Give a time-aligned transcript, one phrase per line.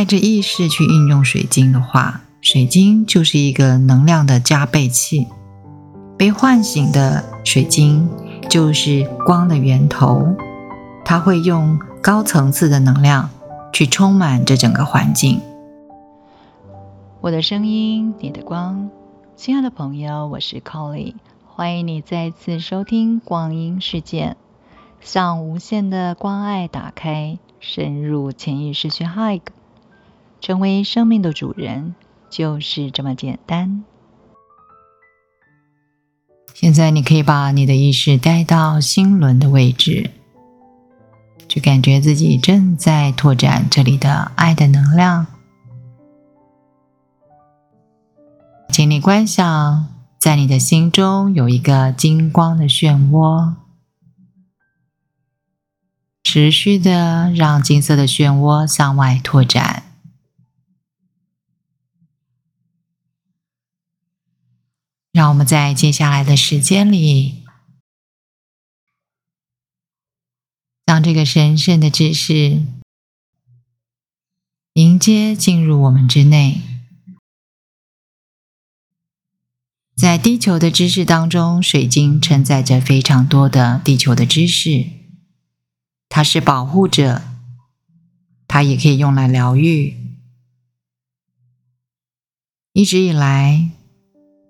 [0.00, 5.26] 带着意识去运用水晶的话，水晶就是一个能量的加倍器。
[6.16, 8.08] 被唤醒的水晶
[8.48, 10.26] 就是光的源头，
[11.04, 13.28] 它会用高层次的能量
[13.74, 15.38] 去充满这整个环境。
[17.20, 18.88] 我的声音，你的光，
[19.36, 21.12] 亲爱的朋友，我是 Colly，
[21.46, 24.38] 欢迎你再次收听光阴世界，
[25.02, 29.42] 向无限的关爱打开，深入潜意识去 hug，
[30.40, 31.94] 成为生命的主人，
[32.30, 33.84] 就是这么简单。
[36.54, 40.10] 现在你可以把你的意识带到心轮的位置，
[41.48, 45.26] 去感觉自己正在拓展这里的爱的能量。
[48.68, 49.88] 请你观想，
[50.18, 53.54] 在你的心中有一个金光的漩涡，
[56.22, 59.84] 持续的让金色的漩涡向外拓展。
[65.12, 67.44] 让我们在接下来的时间里，
[70.86, 72.62] 让这个神圣的知识
[74.74, 76.60] 迎接进入我们之内。
[79.96, 84.88] 在地球的知识当中，水晶承载着非常多的地球的知识，
[86.08, 87.22] 它是保护者，
[88.46, 89.96] 它也可以用来疗愈。
[92.72, 93.72] 一直以来。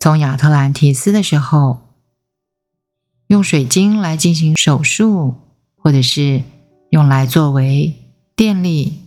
[0.00, 1.80] 从亚特兰提斯的时候，
[3.26, 5.34] 用水晶来进行手术，
[5.76, 6.42] 或者是
[6.88, 7.94] 用来作为
[8.34, 9.00] 电力，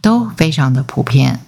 [0.00, 1.40] 都非常的普遍。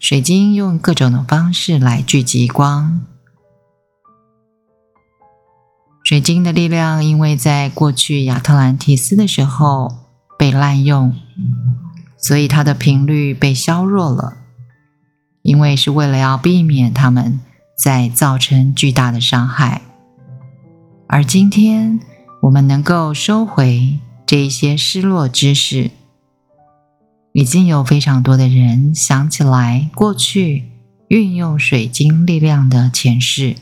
[0.00, 3.06] 水晶用各种的方式来聚集光。
[6.02, 11.14] 水晶的力量，因为在过去亚特兰提斯的时候被滥用，
[12.18, 14.38] 所以它的频率被削弱了。
[15.42, 17.40] 因为是为了要避免他们
[17.76, 19.82] 再造成巨大的伤害，
[21.06, 22.00] 而今天
[22.42, 25.90] 我们能够收回这一些失落知识，
[27.32, 30.64] 已经有非常多的人想起来过去
[31.08, 33.56] 运用水晶力量的前世，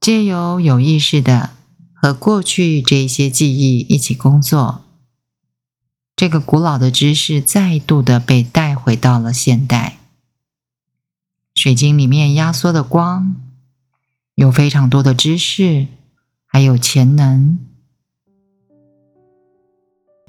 [0.00, 1.50] 借由有意识的
[1.92, 4.82] 和过去这一些记忆一起工作。
[6.16, 9.98] 这个古老的知识再度的被带回到了现代。
[11.54, 13.36] 水晶里面压缩的光，
[14.34, 15.86] 有非常多的知识，
[16.46, 17.58] 还有潜能。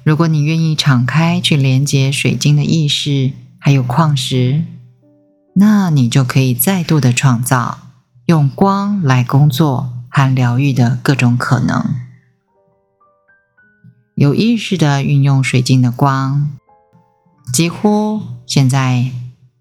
[0.04, 4.64] 如果你愿意敞开去连接水晶的意识，还有矿石，
[5.54, 7.78] 那你就可以再度的创造
[8.26, 11.96] 用光来工作和疗愈的各种可能。
[14.14, 16.52] 有意识的运用水晶的光，
[17.52, 19.10] 几乎现在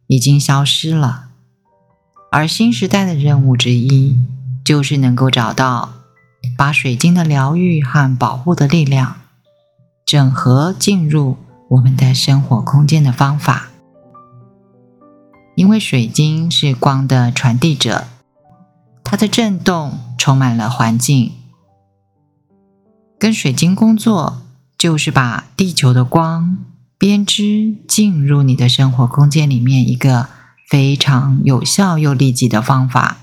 [0.08, 1.30] 已经消失了。
[2.32, 4.18] 而新时代的任务之一，
[4.66, 5.94] 就是能够找到
[6.58, 9.18] 把水晶的疗愈和保护的力量
[10.06, 11.38] 整合进入
[11.70, 13.70] 我们的生活空间的方法。
[15.56, 18.08] 因为水晶是光的传递者，
[19.04, 21.34] 它的震动充满了环境，
[23.20, 24.40] 跟水晶工作。
[24.76, 26.58] 就是把地球的光
[27.04, 30.30] 编织进入你的生活空间里面，一个
[30.70, 33.18] 非常有效又立即的方法。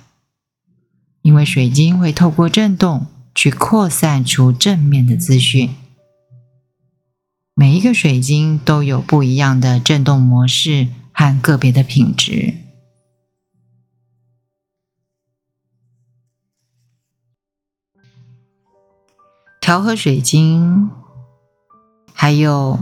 [1.23, 5.71] 因为水晶会透过震动去扩散出正面的资讯。
[7.55, 12.53] 每一个水晶都有不一样的震动模式和个别的品质。
[19.59, 20.91] 调和水晶。
[22.13, 22.79] 还有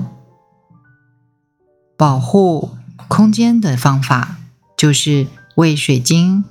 [1.98, 2.70] 保护
[3.08, 4.38] 空间的方法，
[4.76, 5.26] 就是
[5.56, 6.44] 为水晶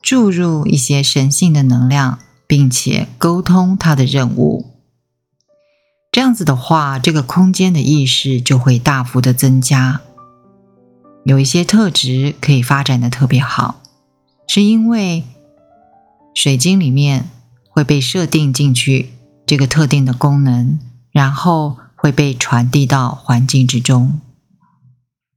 [0.00, 4.72] 注入一些神性的能量，并且沟通它的任务。
[6.10, 10.00] 这样子的话，这个空间的意识就会大幅的增加。
[11.24, 13.82] 有一些特质可以发展的特别好，
[14.48, 15.24] 是因为
[16.34, 17.28] 水晶里面
[17.68, 19.10] 会被设定进去
[19.46, 20.78] 这个特定的功能，
[21.12, 21.76] 然后。
[21.96, 24.20] 会被传递到环境之中。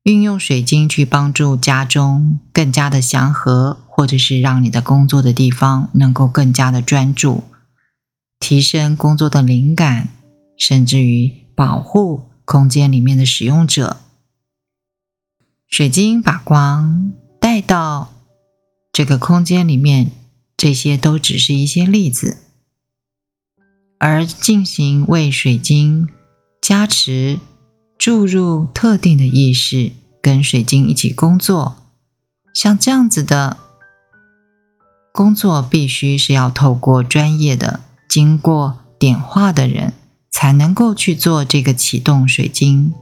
[0.07, 7.43] 运用水晶去帮助家中更加的祥和，或者是让你的工作的地方能够更加的专注，
[8.39, 10.07] 提升工作的灵感，
[10.57, 13.97] 甚至于保护空间里面的使用者。
[15.67, 17.11] 水晶把光
[17.41, 18.13] 带到
[18.93, 20.11] 这个空间里面，
[20.55, 22.37] 这些都只是一些例子，
[23.99, 26.07] 而进行为水晶。
[26.59, 27.39] 加持
[27.97, 29.91] 注入特定的意识，
[30.21, 31.77] 跟水晶一起工作。
[32.53, 33.57] 像这样子的
[35.11, 39.93] 工作，必须是要透过专业的、经过点化的人，
[40.29, 42.93] 才能够去做这个启动水晶。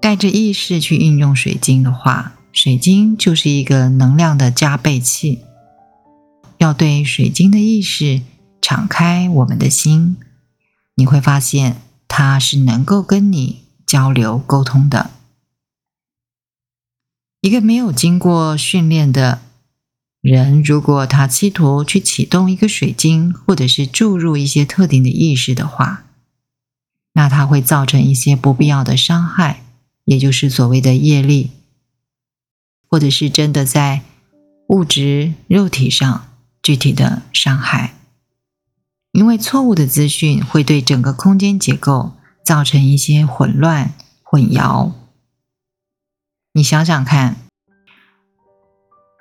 [0.00, 5.40] 带着意识去运用水晶的话，水晶就是一个能量的加倍器。
[6.58, 8.20] 要对水晶的意识
[8.60, 10.16] 敞开我们的心，
[10.94, 11.76] 你会发现
[12.16, 15.10] 他是能够跟你交流沟通的。
[17.40, 19.42] 一个没有经过训练的
[20.20, 26.04] 人，如果他企图去启动一个水晶，或者是注入一些特定的意识的话，
[27.14, 29.64] 那它会造成一些不必要的伤害，
[30.04, 31.50] 也就是所谓的业力，
[32.86, 34.02] 或者是真的在
[34.68, 36.28] 物质肉体上。
[36.62, 37.94] 具体的伤害，
[39.14, 42.14] 因为错误的资讯会对整个空间结构
[42.44, 43.94] 造成一些混乱、
[44.24, 44.90] 混淆。
[46.52, 47.36] 你想想看，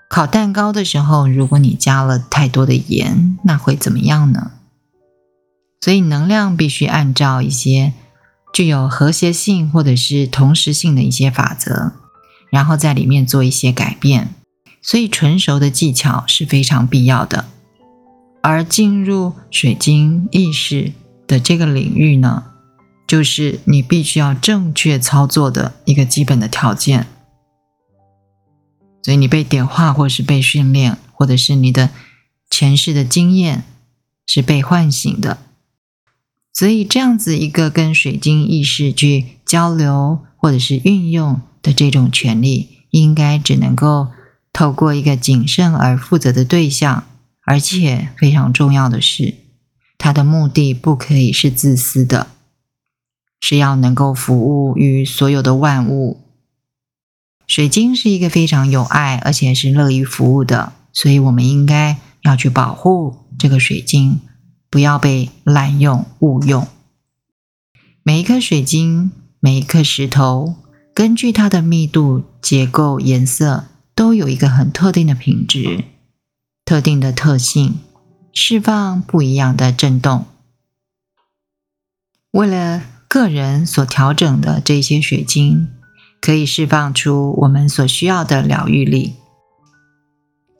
[0.09, 4.53] 烤蛋糕的时候，如果你加了太多的盐，那会怎么样呢？
[5.79, 7.93] 所以，能量必须按照一些
[8.51, 11.91] 具有和谐性或者是同时性的一些法则，
[12.49, 14.33] 然后在里面做一些改变。
[14.81, 17.42] 所以，纯熟的技巧是非常必要的。
[18.43, 20.91] 而进入水晶意识
[21.25, 22.43] 的这个领域呢，
[23.07, 27.07] 就是你必须要正确操作的一个基本的条件。
[29.01, 31.89] 所以，你被点化，或是被训练，或者是你的
[32.49, 33.63] 前世的经验
[34.27, 35.39] 是被唤醒的。
[36.53, 44.09] 所以，这样子一个跟水晶意识去交流，或者是运用的这种权利，应该只能够。
[44.55, 47.05] 透过一个谨慎而负责的对象，
[47.45, 49.35] 而且非常重要的是，
[49.97, 52.27] 他的目的不可以是自私的，
[53.39, 56.21] 是要能够服务于所有的万物。
[57.47, 64.19] 水晶是一个非常有爱，而且是乐于服务的，所以我们应该要去保护这个水晶，
[64.69, 66.67] 不要被滥用误用。
[68.03, 70.55] 每一颗水晶，每一颗石头，
[70.93, 73.65] 根据它的密度、结构、颜色。
[73.95, 75.83] 都有一个很特定的品质、
[76.65, 77.79] 特定的特性，
[78.33, 80.25] 释放不一样的震动。
[82.31, 85.67] 为了个人所调整的这些水晶，
[86.21, 89.15] 可以释放出我们所需要的疗愈力。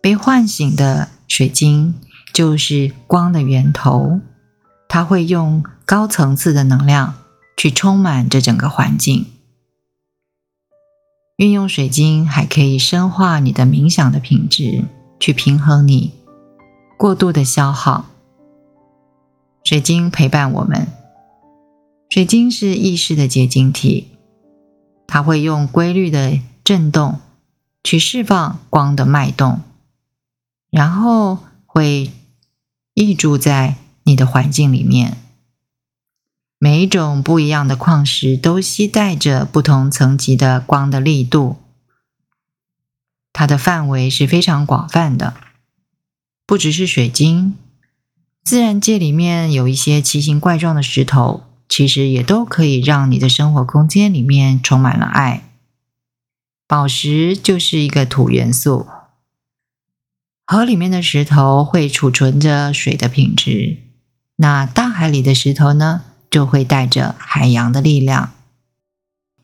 [0.02, 1.96] 被唤醒的水晶
[2.34, 4.20] 就是光的源头，
[4.90, 7.16] 它会用高层次的能量
[7.56, 9.26] 去充满这整个环境。
[11.38, 14.84] 运用水晶还可以深化你的冥想的品质，
[15.24, 16.12] 去平衡你
[16.98, 18.08] 过度的消耗。
[19.64, 20.86] 水晶陪伴我们，
[22.10, 24.10] 水晶是意识的结晶体，
[25.08, 27.22] 它会用规律的振动
[27.86, 29.62] 去释放光的脉动，
[30.70, 32.12] 然后会
[32.94, 35.16] 溢注在你的环境里面。
[36.60, 41.56] 每一种不一样的矿石都携带着不同层级的光的力度，
[43.34, 45.34] 它的范围是非常广泛的，
[46.46, 47.56] 不只是水晶，
[48.46, 55.50] 自然界里面有一些奇形怪状的石头，其实也都可以让你的生活空间里面充满了爱。
[56.68, 58.88] 宝石就是一个土元素，
[60.46, 63.80] 河里面的石头会储存着水的品质，
[64.38, 66.04] 那大海里的石头呢？
[66.32, 68.34] 就会带着海洋的力量。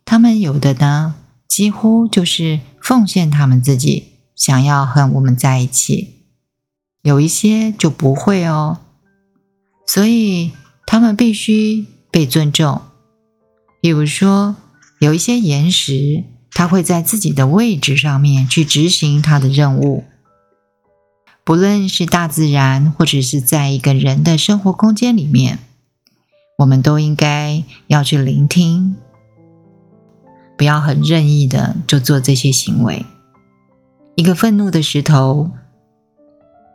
[0.06, 1.14] 他们有的呢，
[1.50, 6.10] 几乎就是奉献他们自己，想要和我们在一起；
[7.02, 8.78] 有一些就不会哦，
[9.86, 10.52] 所以
[10.86, 12.82] 他们必须被尊重。
[13.82, 14.56] 比如说，
[15.00, 20.04] 有一些岩石，它会在自己的位置上面去执行它的任务。
[21.44, 25.60] 不论是大自然，或者是在一个人的生活空间里面。
[26.60, 28.98] 我们都应该要去聆听，
[30.60, 33.06] 不要很任意的就做这些行为。
[34.16, 35.52] 一个愤怒的石头，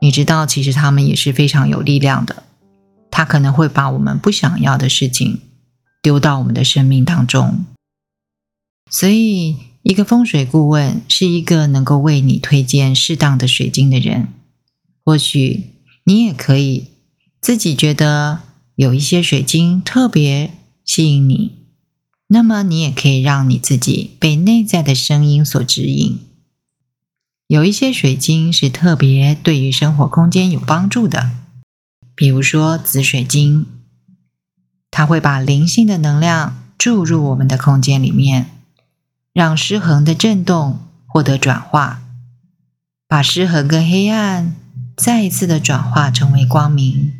[0.00, 2.44] 你知道，其实他们也是非常有力量的。
[3.10, 5.42] 他可能会把我们不想要的事情
[6.02, 7.66] 丢到我们的生命当中。
[8.90, 14.28] 所以，一个风水顾问是一个能够为你推荐适当的水晶的人。
[15.04, 15.64] 或许
[16.04, 16.88] 你也可以
[17.42, 18.40] 自己觉得。
[18.76, 20.50] 有一些水晶特别
[20.84, 21.52] 吸引你，
[22.28, 26.20] 那么你也可以让你自己被内在的声音所指引。
[27.46, 31.30] 有一些水晶是特别对于生活空间有帮助的，
[32.14, 33.66] 比如说紫水晶，
[34.90, 38.50] 它会把灵性的能量注入我们的空间里面，
[39.32, 42.02] 让失衡的震动获得转化，
[43.06, 44.56] 把失衡跟黑暗
[44.96, 47.12] 再一次的转化成为光明。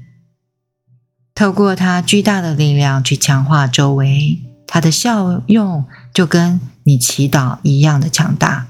[1.35, 4.41] 透过它巨大的力量去强化周围，
[4.75, 8.67] 它的效用就跟你祈祷一样的强大。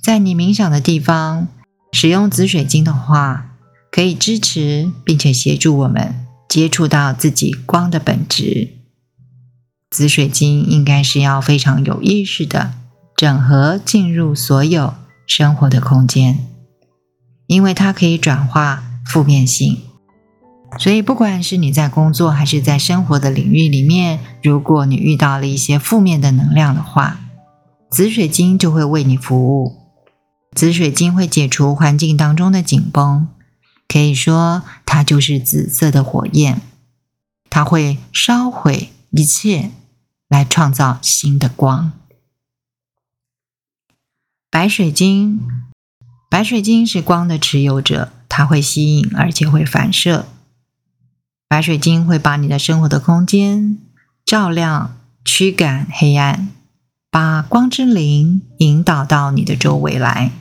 [0.00, 1.48] 在你冥想的地方
[1.92, 3.58] 使用紫水晶的话，
[3.92, 8.70] 可以支持并且协助我们接触到自己光的本质。
[9.90, 12.72] 紫水晶应该是要非常有意识的
[13.14, 14.94] 整合进入所有
[15.26, 16.38] 生活的空间，
[17.48, 19.82] 因为它可以转化负面性。
[20.78, 27.20] 所以，不管是你在工作还是在生活的领域里面，如果你遇到了一些负面的能量的话，
[27.90, 29.76] 紫水晶就会为你服务。
[30.54, 33.28] 紫水晶会解除环境当中的紧绷，
[33.88, 36.60] 可以说它就是紫色的火焰，
[37.48, 39.70] 它会烧毁一切，
[40.28, 41.92] 来创造新的光。
[44.50, 45.40] 白水晶，
[46.30, 50.26] 白水晶是光的持有者，它会吸引而且会反射。
[51.54, 53.78] 白水晶会把你的生活的空间
[54.26, 56.48] 照亮，驱赶黑暗，
[57.12, 60.32] 把光之灵引导到你的周围来。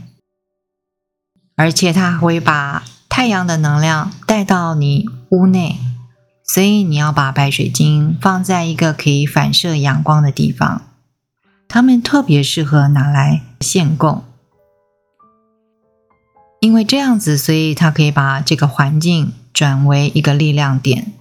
[1.55, 5.77] 而且它会把太阳的能量带到你屋内，
[6.43, 10.81] 所以你要把白水晶放在一个可以反射阳光的地方。
[11.67, 14.23] 它们特别适合拿来献供，
[16.59, 21.13] 因为这样子，所以它可以把这个环境转为一个力量点。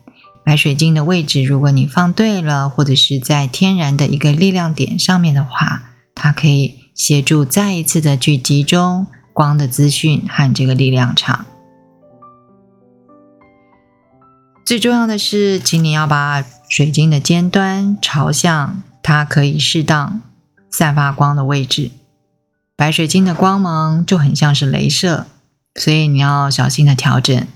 [0.45, 9.07] 白水晶的位置，如果你放对了，或者是在天然的一个力量点上面的话，它可以协助再一次的去集中。
[9.35, 11.47] 光的资讯和这个力量场，
[14.63, 20.21] 最重要的是，请你要把水晶的尖端朝向它可以适当
[20.71, 21.93] 散发光的位置。
[22.77, 25.25] 白水晶的光芒就很像是镭射，
[25.77, 27.47] 所以你要小心的调整。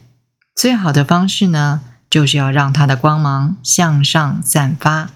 [0.57, 5.11] 最好的方式呢，就是要让它的光芒向上散发。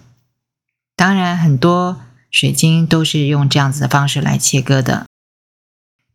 [0.95, 5.07] 当然，很多水晶都是用这样子的方式来切割的。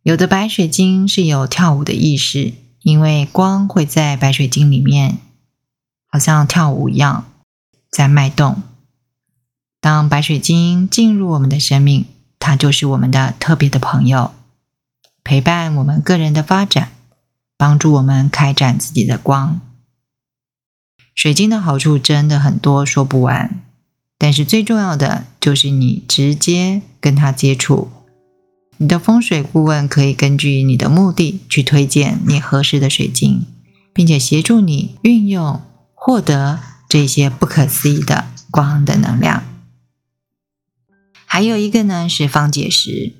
[0.03, 2.53] 有的白水晶是有跳舞的意识，
[2.83, 5.17] 因为光会在白水晶里面，
[6.05, 7.25] 好像跳舞一样
[7.89, 8.61] 在脉动。
[9.81, 12.05] 当白水晶进入我们的生命，
[12.37, 14.35] 它就是我们的特别的朋友，
[15.23, 16.91] 陪伴我们个人的发展，
[17.57, 19.61] 帮助我们开展自己的光。
[21.13, 23.61] 水晶的好处真的很多，说不完。
[24.17, 27.89] 但是最重要的就是你直接跟它接触。
[28.77, 33.45] 你的风水顾问可以根据你的目的去推荐你合适的水晶，
[33.93, 35.61] 并且协助你运用
[35.93, 36.59] 获得
[36.89, 39.43] 这些不可思议的光的能量。
[41.25, 43.13] 还有一个呢是方解石，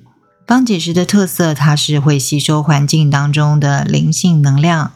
[0.46, 4.92] 方解石的特色，它是会吸收环境当中的灵性能量，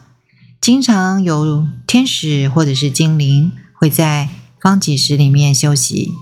[0.61, 4.29] 经常有天使或者是精灵会在
[4.61, 6.13] 方解石里面休息，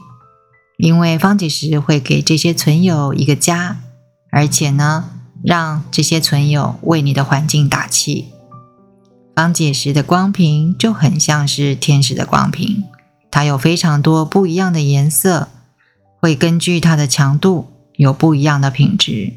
[0.77, 3.81] 因为方解石会给这些存有一个家。
[4.31, 5.09] 而且呢，
[5.43, 8.27] 让这些存有为你的环境打气。
[9.35, 12.83] 方解石的光屏就很像是天使的光屏，
[13.31, 15.49] 它有非常多不一样的颜色，
[16.19, 17.68] 会根据它的强度
[17.99, 19.33] 有不一样的品质。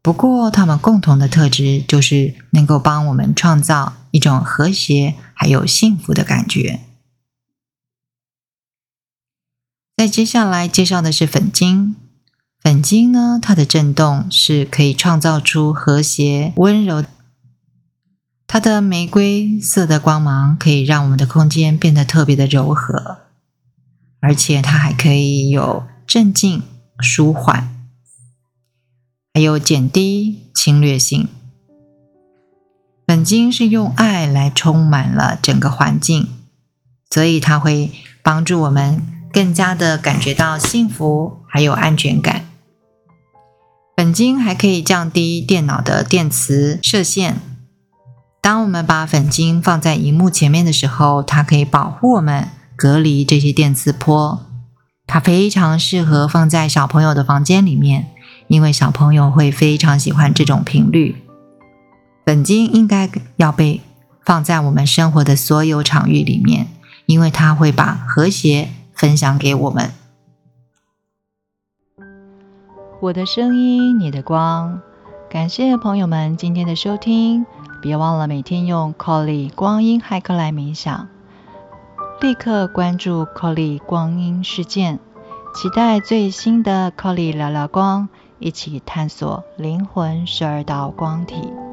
[0.00, 6.82] 不过，它们共同的特质就是能够帮我们创造一种和谐还有幸福的感觉。
[9.96, 11.96] 在接下来介绍的是粉晶。
[12.62, 17.04] 粉晶呢，它的震动是可以创造出和谐、温柔。
[18.46, 23.18] 它的玫瑰色的光芒可以让我们的空间变得特别的柔和，
[24.20, 26.62] 而且它还可以有镇静、
[27.00, 27.75] 舒缓，
[29.36, 31.28] 还有减低侵略性。
[33.06, 36.28] 粉晶是用爱来充满了整个环境，
[37.10, 42.46] 所以它会帮助我们更加的感觉到幸福，还有安全感。
[43.94, 47.36] 粉晶还可以降低电脑的电磁射线。
[48.40, 54.46] 当我们把粉晶放在荧幕前面的时候，它可以保护我们，隔离这些电磁波。
[55.06, 58.08] 它非常适合放在小朋友的房间里面，
[58.48, 61.16] 因为小朋友会非常喜欢这种频率。
[62.24, 63.80] 本金应该要被
[64.24, 66.66] 放在我们生活的所有场域里面，
[67.06, 69.92] 因为它会把和谐分享给我们。
[73.00, 74.80] 我的声音，你的光。
[75.28, 77.44] 感谢朋友们今天的收听，
[77.82, 81.08] 别忘了每天用 Colly 光阴骇客来冥想。
[82.20, 84.98] 立刻关注 Colly 光阴事件，
[85.54, 88.08] 期待最新的 Colly 聊聊光，
[88.38, 91.65] 一起探索灵魂十二道光体。